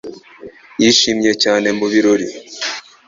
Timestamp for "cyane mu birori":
1.43-2.27